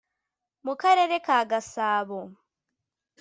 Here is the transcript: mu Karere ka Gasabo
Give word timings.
mu 0.65 0.73
Karere 0.81 1.15
ka 1.25 1.39
Gasabo 1.49 2.19